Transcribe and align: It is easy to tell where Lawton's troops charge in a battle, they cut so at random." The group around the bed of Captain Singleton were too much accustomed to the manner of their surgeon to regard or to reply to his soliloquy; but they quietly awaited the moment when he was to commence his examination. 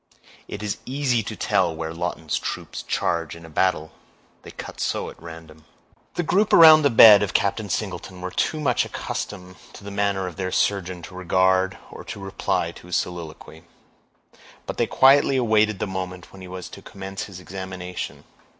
It 0.47 0.63
is 0.63 0.79
easy 0.83 1.21
to 1.21 1.35
tell 1.35 1.75
where 1.75 1.93
Lawton's 1.93 2.39
troops 2.39 2.81
charge 2.81 3.35
in 3.35 3.45
a 3.45 3.51
battle, 3.51 3.91
they 4.41 4.49
cut 4.49 4.79
so 4.79 5.11
at 5.11 5.21
random." 5.21 5.63
The 6.15 6.23
group 6.23 6.53
around 6.53 6.81
the 6.81 6.89
bed 6.89 7.21
of 7.21 7.35
Captain 7.35 7.69
Singleton 7.69 8.19
were 8.19 8.31
too 8.31 8.59
much 8.59 8.83
accustomed 8.83 9.57
to 9.73 9.83
the 9.83 9.91
manner 9.91 10.25
of 10.25 10.37
their 10.37 10.51
surgeon 10.51 11.03
to 11.03 11.13
regard 11.13 11.77
or 11.91 12.03
to 12.05 12.19
reply 12.19 12.71
to 12.71 12.87
his 12.87 12.95
soliloquy; 12.95 13.63
but 14.65 14.77
they 14.77 14.87
quietly 14.87 15.37
awaited 15.37 15.77
the 15.77 15.85
moment 15.85 16.31
when 16.33 16.41
he 16.41 16.47
was 16.47 16.67
to 16.69 16.81
commence 16.81 17.25
his 17.25 17.39
examination. 17.39 18.23